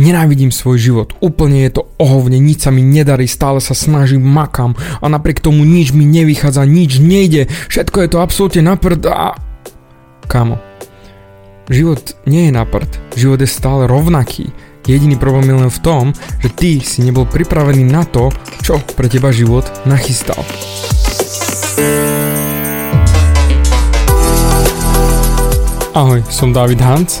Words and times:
Nenávidím 0.00 0.48
svoj 0.48 0.80
život, 0.80 1.12
úplne 1.20 1.60
je 1.68 1.76
to 1.76 1.82
ohovne, 2.00 2.40
nič 2.40 2.64
sa 2.64 2.72
mi 2.72 2.80
nedarí, 2.80 3.28
stále 3.28 3.60
sa 3.60 3.76
snažím, 3.76 4.24
makám 4.24 4.72
a 4.72 5.04
napriek 5.12 5.44
tomu 5.44 5.68
nič 5.68 5.92
mi 5.92 6.08
nevychádza, 6.08 6.64
nič 6.64 7.04
nejde, 7.04 7.52
všetko 7.68 7.96
je 8.00 8.08
to 8.08 8.24
absolútne 8.24 8.64
na 8.64 8.80
prd 8.80 9.12
a... 9.12 9.36
Kamo, 10.24 10.56
život 11.68 12.16
nie 12.24 12.48
je 12.48 12.52
na 12.56 12.64
prd, 12.64 12.88
život 13.12 13.44
je 13.44 13.50
stále 13.52 13.84
rovnaký. 13.84 14.48
Jediný 14.88 15.20
problém 15.20 15.52
je 15.52 15.68
len 15.68 15.68
v 15.68 15.82
tom, 15.84 16.04
že 16.40 16.48
ty 16.48 16.80
si 16.80 17.04
nebol 17.04 17.28
pripravený 17.28 17.84
na 17.84 18.08
to, 18.08 18.32
čo 18.64 18.80
pre 18.96 19.04
teba 19.04 19.28
život 19.28 19.68
nachystal. 19.84 20.40
Ahoj, 25.92 26.24
som 26.32 26.56
David 26.56 26.80
Hans 26.80 27.20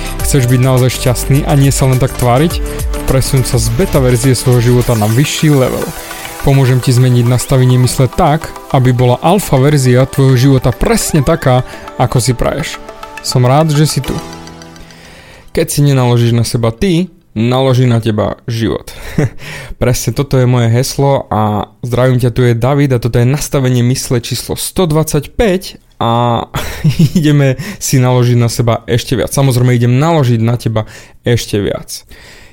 Chceš 0.31 0.47
byť 0.47 0.63
naozaj 0.63 0.95
šťastný 0.95 1.43
a 1.43 1.59
nie 1.59 1.75
sa 1.75 1.91
len 1.91 1.99
tak 1.99 2.15
tváriť? 2.15 2.63
Presun 3.03 3.43
sa 3.43 3.59
z 3.59 3.67
beta 3.75 3.99
verzie 3.99 4.31
svojho 4.31 4.63
života 4.63 4.95
na 4.95 5.03
vyšší 5.03 5.51
level. 5.51 5.83
Pomôžem 6.47 6.79
ti 6.79 6.95
zmeniť 6.95 7.27
nastavenie 7.27 7.75
mysle 7.83 8.07
tak, 8.07 8.47
aby 8.71 8.95
bola 8.95 9.19
alfa 9.19 9.59
verzia 9.59 10.07
tvojho 10.07 10.39
života 10.39 10.71
presne 10.71 11.19
taká, 11.19 11.67
ako 11.99 12.23
si 12.23 12.31
praješ. 12.31 12.79
Som 13.27 13.43
rád, 13.43 13.75
že 13.75 13.83
si 13.83 13.99
tu. 13.99 14.15
Keď 15.51 15.67
si 15.67 15.83
nenaložíš 15.83 16.31
na 16.31 16.47
seba 16.47 16.71
ty, 16.71 17.11
naloží 17.35 17.83
na 17.83 17.99
teba 17.99 18.39
život. 18.47 18.87
Presne 19.83 20.15
toto 20.15 20.39
je 20.39 20.47
moje 20.47 20.71
heslo 20.71 21.27
a 21.27 21.75
zdravím 21.83 22.23
ťa, 22.23 22.31
tu 22.31 22.47
je 22.47 22.55
David 22.55 22.95
a 22.95 23.03
toto 23.03 23.19
je 23.19 23.27
nastavenie 23.27 23.83
mysle 23.83 24.23
číslo 24.23 24.55
125 24.55 25.90
a 26.01 26.09
ideme 27.17 27.61
si 27.77 28.01
naložiť 28.01 28.37
na 28.41 28.49
seba 28.49 28.81
ešte 28.89 29.13
viac. 29.13 29.29
Samozrejme 29.29 29.77
idem 29.77 30.01
naložiť 30.01 30.41
na 30.41 30.57
teba 30.57 30.89
ešte 31.21 31.61
viac. 31.61 32.01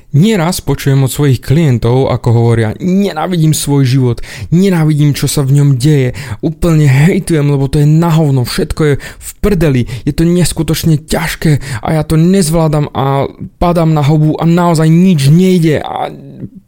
Nieraz 0.09 0.65
počujem 0.65 1.05
od 1.05 1.13
svojich 1.13 1.45
klientov, 1.45 2.09
ako 2.09 2.29
hovoria, 2.33 2.73
nenávidím 2.81 3.53
svoj 3.53 3.85
život, 3.85 4.25
nenávidím, 4.49 5.13
čo 5.13 5.29
sa 5.29 5.45
v 5.45 5.61
ňom 5.61 5.77
deje, 5.77 6.17
úplne 6.41 6.89
hejtujem, 6.89 7.45
lebo 7.45 7.69
to 7.69 7.85
je 7.85 7.89
na 7.89 8.09
hovno, 8.09 8.49
všetko 8.49 8.83
je 8.89 8.95
v 9.05 9.31
prdeli, 9.45 9.83
je 10.09 10.17
to 10.17 10.25
neskutočne 10.25 10.97
ťažké 11.05 11.61
a 11.85 11.89
ja 11.93 12.09
to 12.09 12.17
nezvládam 12.17 12.89
a 12.97 13.29
padám 13.61 13.93
na 13.93 14.01
hobu 14.01 14.33
a 14.41 14.49
naozaj 14.49 14.89
nič 14.89 15.29
nejde 15.29 15.85
a 15.85 16.09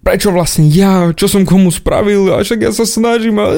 prečo 0.05 0.37
vlastne 0.37 0.69
ja, 0.69 1.09
čo 1.17 1.25
som 1.25 1.49
komu 1.49 1.73
spravil 1.73 2.29
a 2.37 2.45
však 2.45 2.61
ja 2.61 2.77
sa 2.77 2.85
snažím 2.85 3.41
a, 3.41 3.49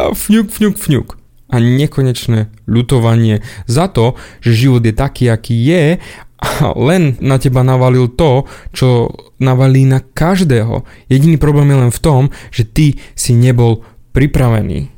a 0.00 0.16
fňuk, 0.16 0.48
fňuk, 0.48 0.80
fňuk 0.80 1.25
a 1.46 1.62
nekonečné 1.62 2.50
ľutovanie 2.66 3.42
za 3.70 3.86
to, 3.86 4.18
že 4.42 4.66
život 4.66 4.82
je 4.82 4.94
taký, 4.94 5.30
aký 5.30 5.54
je 5.54 5.84
a 6.36 6.76
len 6.76 7.16
na 7.22 7.40
teba 7.40 7.64
navalil 7.64 8.12
to, 8.12 8.44
čo 8.76 9.08
navalí 9.40 9.88
na 9.88 10.04
každého. 10.04 10.84
Jediný 11.08 11.40
problém 11.40 11.72
je 11.72 11.78
len 11.88 11.92
v 11.92 12.02
tom, 12.02 12.22
že 12.52 12.68
ty 12.68 13.00
si 13.16 13.32
nebol 13.32 13.86
pripravený. 14.12 14.92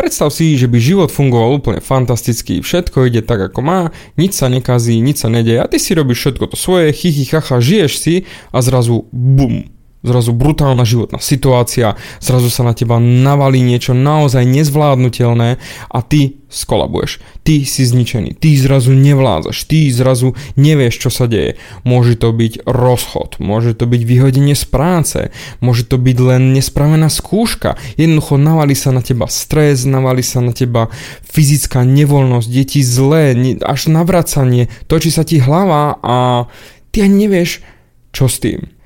Predstav 0.00 0.32
si, 0.32 0.56
že 0.56 0.64
by 0.64 0.80
život 0.80 1.10
fungoval 1.12 1.60
úplne 1.60 1.84
fantasticky, 1.84 2.64
všetko 2.64 3.12
ide 3.12 3.20
tak 3.20 3.52
ako 3.52 3.60
má, 3.60 3.80
nič 4.16 4.32
sa 4.32 4.48
nekazí, 4.48 4.96
nič 4.96 5.20
sa 5.20 5.28
nedeje 5.28 5.60
a 5.60 5.68
ty 5.68 5.76
si 5.76 5.92
robíš 5.92 6.24
všetko 6.24 6.44
to 6.48 6.56
svoje, 6.56 6.96
chichy, 6.96 7.28
chacha, 7.28 7.60
žiješ 7.60 8.00
si 8.00 8.14
a 8.48 8.64
zrazu 8.64 9.04
bum, 9.12 9.68
zrazu 10.00 10.32
brutálna 10.32 10.84
životná 10.88 11.20
situácia, 11.20 11.96
zrazu 12.24 12.48
sa 12.48 12.64
na 12.64 12.72
teba 12.72 12.96
navalí 13.00 13.60
niečo 13.60 13.92
naozaj 13.92 14.48
nezvládnutelné 14.48 15.60
a 15.92 15.98
ty 16.00 16.40
skolabuješ. 16.50 17.22
Ty 17.46 17.62
si 17.62 17.86
zničený, 17.86 18.34
ty 18.34 18.58
zrazu 18.58 18.90
nevládzaš, 18.90 19.70
ty 19.70 19.86
zrazu 19.92 20.34
nevieš, 20.58 20.98
čo 20.98 21.10
sa 21.12 21.30
deje. 21.30 21.60
Môže 21.86 22.18
to 22.18 22.34
byť 22.34 22.66
rozchod, 22.66 23.38
môže 23.38 23.78
to 23.78 23.86
byť 23.86 24.02
vyhodenie 24.02 24.58
z 24.58 24.64
práce, 24.66 25.18
môže 25.62 25.86
to 25.86 25.96
byť 25.96 26.16
len 26.18 26.56
nespravená 26.56 27.06
skúška. 27.06 27.78
Jednoducho 27.94 28.34
navalí 28.40 28.74
sa 28.74 28.90
na 28.90 29.00
teba 29.04 29.30
stres, 29.30 29.86
navalí 29.86 30.26
sa 30.26 30.42
na 30.42 30.50
teba 30.50 30.90
fyzická 31.22 31.86
nevoľnosť, 31.86 32.50
je 32.50 32.64
ti 32.66 32.80
zlé, 32.82 33.38
až 33.62 33.86
navracanie, 33.86 34.66
točí 34.90 35.14
sa 35.14 35.22
ti 35.22 35.38
hlava 35.38 36.02
a 36.02 36.16
ty 36.90 37.06
ani 37.06 37.30
nevieš, 37.30 37.62
čo 38.10 38.26
s 38.26 38.42
tým. 38.42 38.79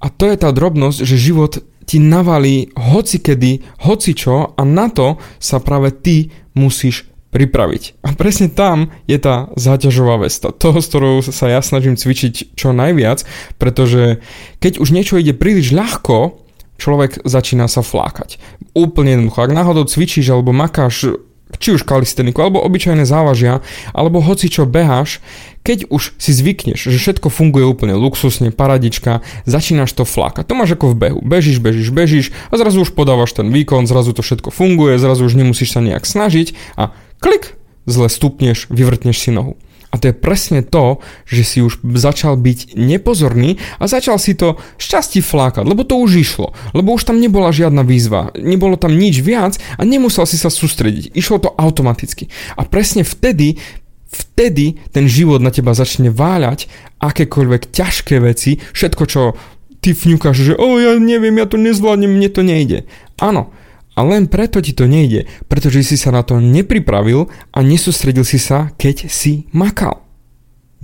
A 0.00 0.06
to 0.12 0.28
je 0.28 0.36
tá 0.36 0.52
drobnosť, 0.52 0.98
že 1.02 1.16
život 1.16 1.52
ti 1.86 2.02
navalí 2.02 2.74
hocikedy, 2.74 3.62
hocičo 3.86 4.58
a 4.58 4.62
na 4.66 4.90
to 4.90 5.16
sa 5.38 5.62
práve 5.62 5.94
ty 5.94 6.34
musíš 6.52 7.06
pripraviť. 7.30 8.00
A 8.00 8.16
presne 8.16 8.48
tam 8.48 8.90
je 9.04 9.18
tá 9.20 9.52
záťažová 9.54 10.24
vesta. 10.24 10.50
Toho, 10.56 10.80
s 10.80 10.88
ktorou 10.88 11.14
sa 11.20 11.52
ja 11.52 11.60
snažím 11.60 11.94
cvičiť 11.94 12.56
čo 12.56 12.72
najviac, 12.72 13.28
pretože 13.60 14.24
keď 14.58 14.80
už 14.80 14.88
niečo 14.90 15.20
ide 15.20 15.36
príliš 15.36 15.76
ľahko, 15.76 16.40
človek 16.80 17.24
začína 17.28 17.68
sa 17.68 17.84
flákať. 17.84 18.40
Úplne 18.72 19.20
jednoducho. 19.20 19.44
Ak 19.44 19.52
náhodou 19.52 19.84
cvičíš 19.84 20.32
alebo 20.32 20.56
makáš 20.56 21.16
či 21.56 21.72
už 21.72 21.86
kalisteniku, 21.86 22.42
alebo 22.42 22.58
obyčajné 22.62 23.06
závažia, 23.06 23.62
alebo 23.94 24.18
hoci 24.18 24.50
čo 24.50 24.66
beháš, 24.66 25.22
keď 25.66 25.90
už 25.90 26.14
si 26.18 26.30
zvykneš, 26.30 26.90
že 26.90 26.98
všetko 26.98 27.26
funguje 27.26 27.66
úplne 27.66 27.98
luxusne, 27.98 28.54
paradička, 28.54 29.22
začínaš 29.46 29.94
to 29.94 30.06
flákať. 30.06 30.46
To 30.46 30.54
máš 30.54 30.78
ako 30.78 30.94
v 30.94 30.96
behu. 30.98 31.20
Bežíš, 31.22 31.58
bežíš, 31.58 31.90
bežíš 31.90 32.26
a 32.50 32.54
zrazu 32.54 32.86
už 32.86 32.94
podávaš 32.94 33.34
ten 33.34 33.50
výkon, 33.50 33.86
zrazu 33.90 34.14
to 34.14 34.22
všetko 34.22 34.54
funguje, 34.54 34.98
zrazu 34.98 35.26
už 35.26 35.34
nemusíš 35.34 35.74
sa 35.74 35.82
nejak 35.82 36.06
snažiť 36.06 36.54
a 36.78 36.94
klik, 37.18 37.58
zle 37.86 38.06
stupneš, 38.06 38.70
vyvrtneš 38.70 39.18
si 39.18 39.30
nohu. 39.34 39.58
A 39.96 40.00
to 40.00 40.12
je 40.12 40.20
presne 40.20 40.60
to, 40.60 41.00
že 41.24 41.42
si 41.48 41.58
už 41.64 41.80
začal 41.96 42.36
byť 42.36 42.76
nepozorný 42.76 43.56
a 43.80 43.88
začal 43.88 44.20
si 44.20 44.36
to 44.36 44.60
šťastí 44.76 45.24
flákať, 45.24 45.64
lebo 45.64 45.88
to 45.88 45.96
už 45.96 46.20
išlo, 46.20 46.52
lebo 46.76 46.92
už 46.92 47.08
tam 47.08 47.16
nebola 47.16 47.48
žiadna 47.48 47.80
výzva, 47.80 48.28
nebolo 48.36 48.76
tam 48.76 48.92
nič 48.92 49.24
viac 49.24 49.56
a 49.80 49.88
nemusel 49.88 50.28
si 50.28 50.36
sa 50.36 50.52
sústrediť, 50.52 51.16
išlo 51.16 51.40
to 51.40 51.48
automaticky. 51.56 52.28
A 52.60 52.68
presne 52.68 53.08
vtedy 53.08 53.56
vtedy 54.06 54.78
ten 54.92 55.08
život 55.10 55.40
na 55.42 55.50
teba 55.50 55.72
začne 55.72 56.12
váľať 56.12 56.70
akékoľvek 57.00 57.72
ťažké 57.72 58.20
veci, 58.20 58.60
všetko 58.60 59.02
čo 59.08 59.34
ty 59.80 59.92
fňukáš, 59.92 60.36
že 60.36 60.54
o 60.56 60.76
ja 60.76 60.96
neviem, 60.96 61.36
ja 61.40 61.46
to 61.48 61.56
nezvládnem, 61.60 62.10
mne 62.10 62.28
to 62.30 62.42
nejde. 62.44 62.78
Áno, 63.16 63.52
a 63.96 64.00
len 64.04 64.28
preto 64.28 64.60
ti 64.60 64.76
to 64.76 64.84
nejde, 64.84 65.24
pretože 65.48 65.80
si 65.88 65.96
sa 65.96 66.12
na 66.12 66.20
to 66.20 66.36
nepripravil 66.36 67.32
a 67.50 67.58
nesústredil 67.64 68.28
si 68.28 68.36
sa, 68.36 68.68
keď 68.76 69.08
si 69.08 69.48
makal. 69.56 70.04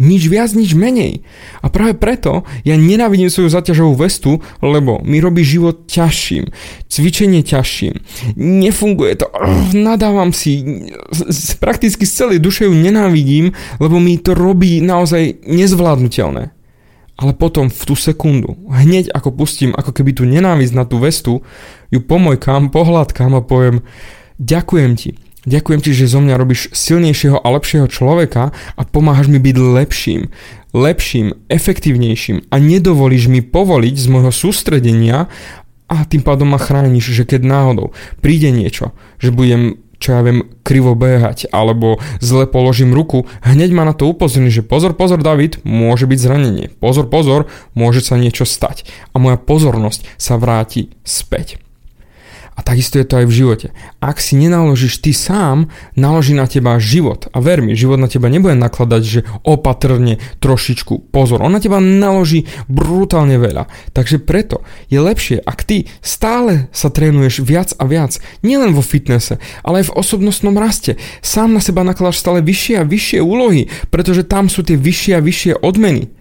Nič 0.00 0.24
viac, 0.32 0.56
nič 0.56 0.72
menej. 0.72 1.20
A 1.60 1.68
práve 1.68 1.92
preto 1.92 2.48
ja 2.64 2.80
nenávidím 2.80 3.28
svoju 3.28 3.52
zaťažovú 3.52 4.00
vestu, 4.00 4.40
lebo 4.64 5.04
mi 5.04 5.20
robí 5.20 5.44
život 5.44 5.84
ťažším, 5.84 6.48
cvičenie 6.88 7.44
ťažším. 7.44 8.00
Nefunguje 8.40 9.20
to, 9.20 9.28
nadávam 9.76 10.32
si, 10.32 10.64
prakticky 11.60 12.08
z 12.08 12.12
celej 12.24 12.38
duše 12.40 12.64
ju 12.64 12.72
nenávidím, 12.72 13.52
lebo 13.76 14.00
mi 14.00 14.16
to 14.16 14.32
robí 14.32 14.80
naozaj 14.80 15.44
nezvládnutelné 15.44 16.61
ale 17.16 17.32
potom 17.36 17.68
v 17.68 17.82
tú 17.84 17.94
sekundu, 17.94 18.56
hneď 18.68 19.12
ako 19.12 19.34
pustím 19.34 19.76
ako 19.76 19.92
keby 19.92 20.16
tu 20.16 20.24
nenávisť 20.24 20.74
na 20.74 20.84
tú 20.88 20.98
vestu, 20.98 21.44
ju 21.92 22.00
pomojkám, 22.00 22.72
pohľadkám 22.72 23.36
a 23.36 23.44
poviem 23.44 23.84
ďakujem 24.40 24.92
ti. 24.96 25.10
Ďakujem 25.42 25.80
ti, 25.82 25.90
že 25.90 26.06
zo 26.06 26.22
mňa 26.22 26.38
robíš 26.38 26.70
silnejšieho 26.70 27.34
a 27.34 27.46
lepšieho 27.58 27.90
človeka 27.90 28.54
a 28.54 28.82
pomáhaš 28.86 29.26
mi 29.26 29.42
byť 29.42 29.56
lepším, 29.58 30.30
lepším, 30.70 31.34
efektívnejším 31.50 32.46
a 32.46 32.56
nedovolíš 32.62 33.26
mi 33.26 33.42
povoliť 33.42 33.94
z 33.98 34.06
môjho 34.06 34.30
sústredenia 34.30 35.26
a 35.90 35.96
tým 36.06 36.22
pádom 36.22 36.46
ma 36.46 36.62
chrániš, 36.62 37.10
že 37.10 37.26
keď 37.26 37.42
náhodou 37.42 37.90
príde 38.22 38.54
niečo, 38.54 38.94
že 39.18 39.34
budem 39.34 39.82
čo 40.02 40.18
ja 40.18 40.20
viem, 40.26 40.50
krivo 40.66 40.98
behať, 40.98 41.46
alebo 41.54 42.02
zle 42.18 42.50
položím 42.50 42.90
ruku, 42.90 43.30
hneď 43.46 43.70
ma 43.70 43.86
na 43.86 43.94
to 43.94 44.10
upozorní, 44.10 44.50
že 44.50 44.66
pozor, 44.66 44.98
pozor, 44.98 45.22
David, 45.22 45.62
môže 45.62 46.10
byť 46.10 46.18
zranenie. 46.18 46.66
Pozor, 46.82 47.06
pozor, 47.06 47.46
môže 47.78 48.02
sa 48.02 48.18
niečo 48.18 48.42
stať. 48.42 48.82
A 49.14 49.22
moja 49.22 49.38
pozornosť 49.38 50.18
sa 50.18 50.34
vráti 50.34 50.90
späť. 51.06 51.62
A 52.52 52.60
takisto 52.60 53.00
je 53.00 53.08
to 53.08 53.24
aj 53.24 53.26
v 53.26 53.36
živote. 53.36 53.66
Ak 54.04 54.20
si 54.20 54.36
nenaložíš 54.36 55.00
ty 55.00 55.16
sám, 55.16 55.72
naloží 55.96 56.36
na 56.36 56.44
teba 56.44 56.76
život. 56.76 57.32
A 57.32 57.40
ver 57.40 57.64
mi, 57.64 57.72
život 57.72 57.96
na 57.96 58.12
teba 58.12 58.28
nebude 58.28 58.52
nakladať, 58.52 59.02
že 59.02 59.20
opatrne, 59.40 60.20
trošičku, 60.44 61.08
pozor. 61.08 61.40
On 61.40 61.52
na 61.52 61.64
teba 61.64 61.80
naloží 61.80 62.44
brutálne 62.68 63.40
veľa. 63.40 63.72
Takže 63.96 64.20
preto 64.20 64.60
je 64.92 65.00
lepšie, 65.00 65.40
ak 65.40 65.64
ty 65.64 65.88
stále 66.04 66.68
sa 66.76 66.92
trénuješ 66.92 67.40
viac 67.40 67.72
a 67.80 67.88
viac, 67.88 68.20
nielen 68.44 68.76
vo 68.76 68.84
fitnesse, 68.84 69.40
ale 69.64 69.80
aj 69.80 69.88
v 69.88 69.96
osobnostnom 69.96 70.54
raste. 70.60 71.00
Sám 71.24 71.56
na 71.56 71.60
seba 71.64 71.80
nakladáš 71.82 72.20
stále 72.20 72.44
vyššie 72.44 72.84
a 72.84 72.88
vyššie 72.88 73.20
úlohy, 73.24 73.72
pretože 73.88 74.28
tam 74.28 74.52
sú 74.52 74.60
tie 74.60 74.76
vyššie 74.76 75.12
a 75.16 75.24
vyššie 75.24 75.52
odmeny. 75.64 76.12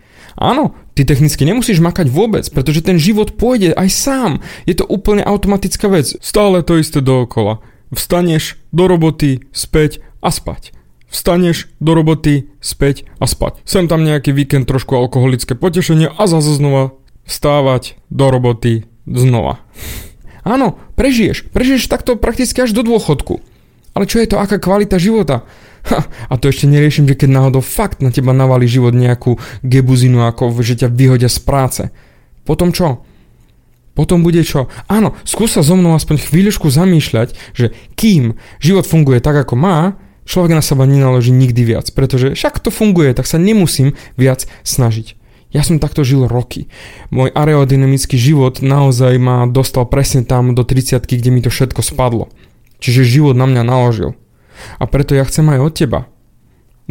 Áno, 0.41 0.73
ty 0.97 1.05
technicky 1.05 1.45
nemusíš 1.45 1.77
makať 1.77 2.09
vôbec, 2.09 2.41
pretože 2.49 2.81
ten 2.81 2.97
život 2.97 3.37
pôjde 3.37 3.77
aj 3.77 3.89
sám. 3.93 4.31
Je 4.65 4.73
to 4.73 4.89
úplne 4.89 5.21
automatická 5.21 5.85
vec. 5.85 6.17
Stále 6.17 6.65
to 6.65 6.81
isté 6.81 6.97
dookola. 6.97 7.61
Vstaneš 7.93 8.57
do 8.73 8.89
roboty, 8.89 9.45
späť 9.53 10.01
a 10.17 10.33
spať. 10.33 10.73
Vstaneš 11.13 11.69
do 11.77 11.93
roboty, 11.93 12.49
späť 12.57 13.05
a 13.21 13.29
spať. 13.29 13.61
Sem 13.69 13.85
tam 13.85 14.01
nejaký 14.01 14.33
víkend 14.33 14.65
trošku 14.65 14.97
alkoholické 14.97 15.53
potešenie 15.53 16.09
a 16.09 16.23
zase 16.25 16.57
znova 16.57 16.97
vstávať 17.29 18.01
do 18.09 18.33
roboty 18.33 18.89
znova. 19.05 19.61
Áno, 20.41 20.81
prežiješ. 20.97 21.53
Prežiješ 21.53 21.85
takto 21.85 22.17
prakticky 22.17 22.65
až 22.65 22.73
do 22.73 22.81
dôchodku. 22.81 23.45
Ale 23.91 24.07
čo 24.07 24.23
je 24.23 24.27
to, 24.31 24.39
aká 24.39 24.57
kvalita 24.57 24.95
života? 24.95 25.43
Ha, 25.81 25.99
a 26.29 26.33
to 26.37 26.53
ešte 26.53 26.69
neriešim, 26.69 27.09
že 27.09 27.17
keď 27.17 27.29
náhodou 27.41 27.65
fakt 27.65 28.05
na 28.05 28.13
teba 28.13 28.31
navali 28.31 28.69
život 28.69 28.93
nejakú 28.93 29.41
gebuzinu, 29.65 30.23
ako 30.29 30.61
že 30.61 30.85
ťa 30.85 30.93
vyhodia 30.93 31.27
z 31.27 31.39
práce. 31.41 31.83
Potom 32.45 32.69
čo? 32.69 33.01
Potom 33.91 34.23
bude 34.23 34.39
čo? 34.45 34.71
Áno, 34.87 35.17
skús 35.27 35.57
sa 35.57 35.65
so 35.65 35.75
mnou 35.75 35.97
aspoň 35.97 36.21
chvíľušku 36.21 36.71
zamýšľať, 36.71 37.35
že 37.51 37.75
kým 37.99 38.39
život 38.63 38.87
funguje 38.87 39.19
tak, 39.19 39.35
ako 39.43 39.59
má, 39.59 39.99
človek 40.23 40.55
na 40.55 40.63
seba 40.63 40.87
nenaloží 40.87 41.35
nikdy 41.35 41.75
viac, 41.75 41.91
pretože 41.91 42.37
však 42.37 42.63
to 42.63 42.71
funguje, 42.71 43.11
tak 43.11 43.27
sa 43.27 43.35
nemusím 43.35 43.99
viac 44.15 44.47
snažiť. 44.63 45.19
Ja 45.51 45.67
som 45.67 45.83
takto 45.83 46.07
žil 46.07 46.31
roky. 46.31 46.71
Môj 47.11 47.35
aerodynamický 47.35 48.15
život 48.15 48.63
naozaj 48.63 49.19
ma 49.19 49.43
dostal 49.43 49.83
presne 49.83 50.23
tam 50.23 50.55
do 50.55 50.63
30 50.63 51.03
kde 51.03 51.27
mi 51.27 51.43
to 51.43 51.51
všetko 51.51 51.83
spadlo. 51.83 52.31
Čiže 52.81 53.07
život 53.07 53.37
na 53.37 53.45
mňa 53.45 53.63
naložil. 53.63 54.17
A 54.81 54.89
preto 54.89 55.13
ja 55.13 55.23
chcem 55.23 55.45
aj 55.47 55.59
od 55.61 55.73
teba. 55.77 56.01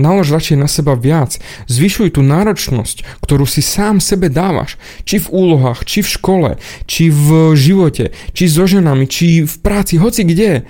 Nalož 0.00 0.32
radšej 0.32 0.56
na 0.56 0.70
seba 0.70 0.96
viac. 0.96 1.36
Zvyšuj 1.68 2.16
tú 2.16 2.24
náročnosť, 2.24 3.20
ktorú 3.20 3.44
si 3.44 3.60
sám 3.60 4.00
sebe 4.00 4.32
dávaš. 4.32 4.80
Či 5.04 5.20
v 5.20 5.28
úlohách, 5.28 5.84
či 5.84 6.00
v 6.00 6.08
škole, 6.08 6.50
či 6.88 7.12
v 7.12 7.52
živote, 7.52 8.16
či 8.32 8.48
so 8.48 8.64
ženami, 8.64 9.04
či 9.04 9.44
v 9.44 9.54
práci, 9.60 10.00
hoci 10.00 10.24
kde. 10.24 10.64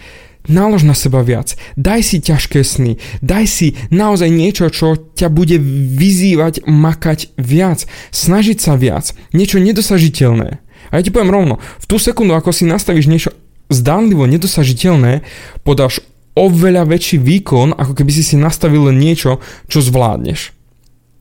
Nalož 0.48 0.88
na 0.88 0.96
seba 0.96 1.20
viac. 1.20 1.54
Daj 1.76 2.00
si 2.00 2.16
ťažké 2.18 2.64
sny. 2.64 2.96
Daj 3.20 3.44
si 3.46 3.66
naozaj 3.92 4.32
niečo, 4.32 4.66
čo 4.72 4.96
ťa 4.96 5.28
bude 5.30 5.60
vyzývať 5.94 6.64
makať 6.64 7.36
viac. 7.36 7.84
Snažiť 8.10 8.58
sa 8.58 8.74
viac. 8.74 9.12
Niečo 9.36 9.60
nedosažiteľné. 9.60 10.58
A 10.90 10.92
ja 10.96 11.02
ti 11.04 11.14
poviem 11.14 11.30
rovno, 11.30 11.62
v 11.78 11.86
tú 11.86 12.02
sekundu, 12.02 12.34
ako 12.34 12.50
si 12.50 12.66
nastavíš 12.66 13.06
niečo 13.06 13.30
zdánlivo 13.70 14.26
nedosažiteľné, 14.26 15.22
podáš 15.62 16.02
oveľa 16.34 16.86
väčší 16.86 17.18
výkon, 17.18 17.74
ako 17.74 17.92
keby 17.94 18.10
si 18.10 18.22
si 18.22 18.36
nastavil 18.38 18.90
len 18.90 18.98
niečo, 18.98 19.42
čo 19.66 19.82
zvládneš. 19.82 20.54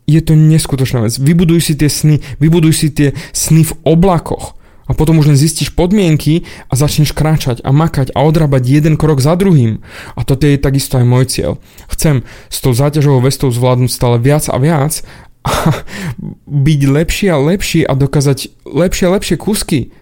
Je 0.10 0.22
to 0.26 0.34
neskutočná 0.34 1.06
vec. 1.06 1.14
Vybuduj 1.22 1.62
si 1.62 1.74
tie 1.78 1.90
sny, 1.90 2.18
vybuduj 2.42 2.74
si 2.74 2.88
tie 2.90 3.14
sny 3.30 3.62
v 3.62 3.74
oblakoch 3.86 4.58
a 4.90 4.98
potom 4.98 5.22
už 5.22 5.30
len 5.30 5.38
zistíš 5.38 5.70
podmienky 5.78 6.50
a 6.66 6.74
začneš 6.74 7.14
kráčať 7.14 7.62
a 7.62 7.70
makať 7.70 8.10
a 8.18 8.26
odrábať 8.26 8.66
jeden 8.66 8.98
krok 8.98 9.22
za 9.22 9.38
druhým. 9.38 9.86
A 10.18 10.26
toto 10.26 10.50
je 10.50 10.58
takisto 10.58 10.98
aj 10.98 11.06
môj 11.06 11.26
cieľ. 11.30 11.52
Chcem 11.94 12.26
s 12.50 12.58
tou 12.58 12.74
záťažovou 12.74 13.22
vestou 13.22 13.54
zvládnuť 13.54 13.94
stále 13.94 14.18
viac 14.18 14.50
a 14.50 14.58
viac 14.58 15.06
a 15.46 15.86
byť 16.68 16.82
lepší 16.90 17.30
a 17.30 17.38
lepší 17.38 17.86
a 17.86 17.94
dokázať 17.94 18.66
lepšie 18.66 19.06
a 19.06 19.14
lepšie 19.14 19.38
kúsky 19.38 19.94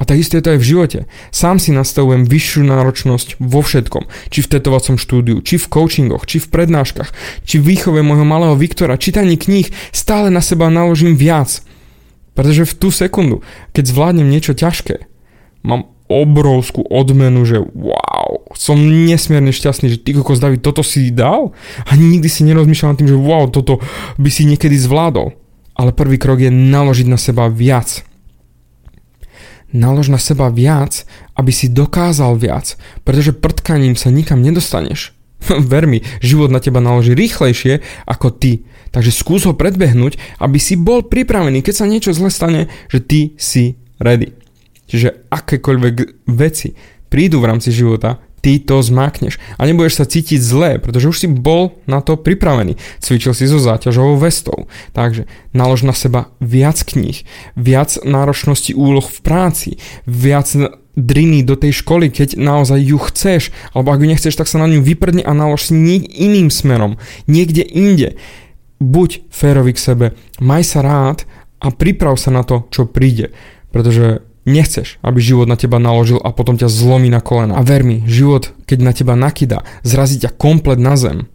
a 0.00 0.08
takisto 0.08 0.40
je 0.40 0.44
to 0.48 0.56
aj 0.56 0.60
v 0.64 0.68
živote. 0.72 0.98
Sám 1.28 1.60
si 1.60 1.76
nastavujem 1.76 2.24
vyššiu 2.24 2.64
náročnosť 2.64 3.36
vo 3.36 3.60
všetkom. 3.60 4.08
Či 4.32 4.40
v 4.40 4.50
tetovacom 4.56 4.96
štúdiu, 4.96 5.44
či 5.44 5.60
v 5.60 5.68
coachingoch, 5.68 6.24
či 6.24 6.40
v 6.40 6.48
prednáškach, 6.48 7.12
či 7.44 7.60
v 7.60 7.76
výchove 7.76 8.00
môjho 8.00 8.24
malého 8.24 8.56
Viktora, 8.56 8.96
čítaní 8.96 9.36
kníh, 9.36 9.68
stále 9.92 10.32
na 10.32 10.40
seba 10.40 10.72
naložím 10.72 11.20
viac. 11.20 11.60
Pretože 12.32 12.64
v 12.64 12.76
tú 12.80 12.88
sekundu, 12.88 13.44
keď 13.76 13.92
zvládnem 13.92 14.24
niečo 14.24 14.56
ťažké, 14.56 15.04
mám 15.60 15.92
obrovskú 16.08 16.80
odmenu, 16.88 17.44
že 17.44 17.60
wow, 17.60 18.48
som 18.56 18.80
nesmierne 18.80 19.52
šťastný, 19.52 19.94
že 19.94 20.00
ty 20.00 20.16
kokos 20.16 20.40
David, 20.40 20.64
toto 20.64 20.80
si 20.80 21.12
dal? 21.12 21.52
Ani 21.84 22.08
nikdy 22.08 22.26
si 22.26 22.42
nerozmýšľal 22.48 22.96
nad 22.96 22.98
tým, 22.98 23.12
že 23.12 23.20
wow, 23.20 23.52
toto 23.52 23.84
by 24.16 24.30
si 24.32 24.48
niekedy 24.48 24.80
zvládol. 24.80 25.36
Ale 25.76 25.92
prvý 25.92 26.16
krok 26.16 26.40
je 26.40 26.50
naložiť 26.50 27.06
na 27.06 27.20
seba 27.20 27.46
viac 27.52 28.08
nalož 29.70 30.10
na 30.10 30.18
seba 30.18 30.50
viac, 30.50 31.06
aby 31.38 31.50
si 31.54 31.70
dokázal 31.70 32.36
viac, 32.36 32.74
pretože 33.06 33.36
prtkaním 33.36 33.94
sa 33.94 34.10
nikam 34.10 34.42
nedostaneš. 34.42 35.14
Ver 35.70 35.88
mi, 35.88 36.04
život 36.20 36.52
na 36.52 36.60
teba 36.60 36.84
naloží 36.84 37.16
rýchlejšie 37.16 37.80
ako 38.06 38.28
ty. 38.34 38.66
Takže 38.90 39.14
skús 39.14 39.46
ho 39.46 39.54
predbehnúť, 39.54 40.42
aby 40.42 40.58
si 40.58 40.74
bol 40.74 41.06
pripravený, 41.06 41.62
keď 41.62 41.74
sa 41.74 41.86
niečo 41.86 42.10
zle 42.10 42.28
stane, 42.28 42.66
že 42.90 42.98
ty 42.98 43.20
si 43.38 43.78
ready. 44.02 44.34
Čiže 44.90 45.30
akékoľvek 45.30 46.26
veci 46.34 46.74
prídu 47.06 47.38
v 47.38 47.48
rámci 47.54 47.70
života, 47.70 48.18
ty 48.40 48.58
to 48.58 48.80
zmákneš 48.80 49.36
a 49.60 49.68
nebudeš 49.68 50.00
sa 50.00 50.08
cítiť 50.08 50.40
zle, 50.40 50.70
pretože 50.80 51.08
už 51.08 51.16
si 51.20 51.28
bol 51.28 51.76
na 51.84 52.00
to 52.00 52.16
pripravený. 52.16 52.80
Cvičil 53.00 53.36
si 53.36 53.44
so 53.46 53.60
záťažovou 53.60 54.16
vestou. 54.16 54.66
Takže 54.96 55.28
nalož 55.52 55.84
na 55.84 55.92
seba 55.92 56.32
viac 56.40 56.80
kníh, 56.80 57.22
viac 57.54 58.00
náročnosti 58.02 58.72
úloh 58.72 59.04
v 59.04 59.18
práci, 59.20 59.70
viac 60.08 60.48
driny 60.98 61.46
do 61.46 61.54
tej 61.54 61.80
školy, 61.80 62.10
keď 62.10 62.36
naozaj 62.36 62.80
ju 62.82 62.98
chceš, 62.98 63.42
alebo 63.72 63.94
ak 63.94 64.02
ju 64.02 64.06
nechceš, 64.10 64.34
tak 64.34 64.50
sa 64.50 64.58
na 64.58 64.66
ňu 64.66 64.82
vyprdni 64.82 65.22
a 65.22 65.32
nalož 65.32 65.70
si 65.70 65.74
iným 66.02 66.50
smerom, 66.50 66.98
niekde 67.30 67.62
inde. 67.62 68.18
Buď 68.80 69.28
férový 69.28 69.76
k 69.76 69.84
sebe, 69.92 70.06
maj 70.40 70.64
sa 70.64 70.80
rád 70.80 71.28
a 71.60 71.68
priprav 71.68 72.16
sa 72.16 72.32
na 72.32 72.42
to, 72.42 72.64
čo 72.72 72.88
príde. 72.88 73.36
Pretože 73.70 74.24
Nechceš, 74.48 74.96
aby 75.04 75.20
život 75.20 75.44
na 75.44 75.60
teba 75.60 75.76
naložil 75.76 76.16
a 76.16 76.32
potom 76.32 76.56
ťa 76.56 76.72
zlomí 76.72 77.12
na 77.12 77.20
kolena. 77.20 77.60
A 77.60 77.62
ver 77.62 77.84
mi, 77.84 78.00
život, 78.08 78.56
keď 78.64 78.78
na 78.80 78.92
teba 78.96 79.12
nakydá, 79.12 79.60
zrazí 79.84 80.16
ťa 80.16 80.32
komplet 80.32 80.80
na 80.80 80.96
zem. 80.96 81.28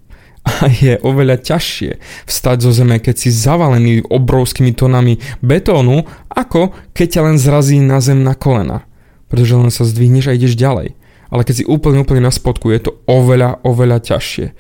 A 0.45 0.69
je 0.69 0.97
oveľa 1.01 1.41
ťažšie 1.41 1.97
vstať 2.29 2.57
zo 2.65 2.71
zeme, 2.73 3.01
keď 3.01 3.15
si 3.17 3.29
zavalený 3.33 4.05
obrovskými 4.05 4.77
tonami 4.77 5.17
betónu, 5.41 6.05
ako 6.29 6.73
keď 6.93 7.07
ťa 7.17 7.21
len 7.25 7.37
zrazí 7.41 7.81
na 7.81 7.97
zem 7.97 8.21
na 8.21 8.37
kolena. 8.37 8.85
Pretože 9.29 9.57
len 9.57 9.73
sa 9.73 9.85
zdvihneš 9.85 10.29
a 10.29 10.37
ideš 10.37 10.53
ďalej. 10.53 10.93
Ale 11.33 11.41
keď 11.41 11.55
si 11.61 11.63
úplne, 11.65 12.05
úplne 12.05 12.29
na 12.29 12.33
spodku, 12.33 12.69
je 12.69 12.89
to 12.89 12.91
oveľa, 13.09 13.61
oveľa 13.65 14.01
ťažšie. 14.01 14.53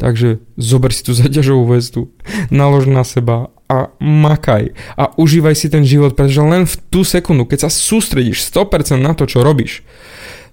Takže 0.00 0.40
zober 0.56 0.92
si 0.92 1.04
tú 1.04 1.12
zaťažovú 1.20 1.76
väzdu, 1.76 2.12
nalož 2.48 2.88
na 2.88 3.04
seba 3.04 3.52
a 3.70 3.94
makaj. 4.02 4.74
A 4.98 5.14
užívaj 5.14 5.54
si 5.54 5.70
ten 5.70 5.86
život, 5.86 6.18
pretože 6.18 6.42
len 6.42 6.66
v 6.66 6.74
tú 6.90 7.06
sekundu, 7.06 7.46
keď 7.46 7.66
sa 7.66 7.70
sústredíš 7.70 8.50
100% 8.50 8.98
na 8.98 9.14
to, 9.14 9.30
čo 9.30 9.46
robíš, 9.46 9.86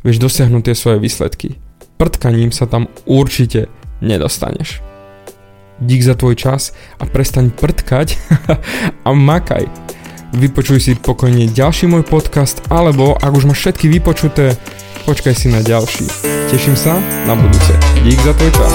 vieš 0.05 0.21
dosiahnuť 0.21 0.61
tie 0.69 0.75
svoje 0.77 1.01
výsledky. 1.01 1.57
Prtkaním 1.97 2.53
sa 2.53 2.69
tam 2.69 2.85
určite 3.09 3.73
nedostaneš. 4.05 4.85
Dík 5.81 6.05
za 6.05 6.13
tvoj 6.13 6.37
čas 6.37 6.77
a 7.01 7.09
prestaň 7.09 7.49
prtkať 7.49 8.17
a 9.07 9.09
makaj. 9.13 9.65
Vypočuj 10.37 10.79
si 10.83 10.91
pokojne 10.93 11.49
ďalší 11.49 11.89
môj 11.89 12.05
podcast, 12.05 12.61
alebo 12.69 13.17
ak 13.17 13.31
už 13.33 13.47
máš 13.49 13.65
všetky 13.65 13.89
vypočuté, 13.89 14.53
počkaj 15.07 15.33
si 15.33 15.47
na 15.49 15.63
ďalší. 15.63 16.05
Teším 16.51 16.75
sa 16.75 16.99
na 17.25 17.33
budúce. 17.33 17.73
Dík 18.05 18.19
za 18.21 18.33
tvoj 18.35 18.51
čas. 18.53 18.73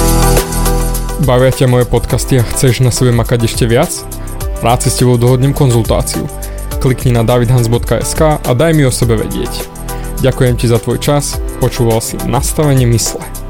Bavia 1.23 1.55
ťa 1.55 1.71
moje 1.71 1.87
podcasty 1.87 2.41
a 2.41 2.45
chceš 2.47 2.83
na 2.83 2.91
sebe 2.91 3.15
makať 3.15 3.47
ešte 3.47 3.69
viac? 3.69 4.22
Si 4.62 4.90
s 4.90 4.99
tebou 5.02 5.19
dohodnem 5.19 5.50
konzultáciu. 5.50 6.23
Klikni 6.78 7.11
na 7.11 7.26
davidhans.sk 7.26 8.21
a 8.47 8.50
daj 8.54 8.71
mi 8.78 8.87
o 8.87 8.95
sebe 8.95 9.19
vedieť. 9.19 9.66
Ďakujem 10.23 10.54
ti 10.54 10.71
za 10.71 10.78
tvoj 10.78 11.02
čas, 11.02 11.35
počúval 11.59 11.99
si 11.99 12.14
nastavenie 12.31 12.87
mysle. 12.87 13.42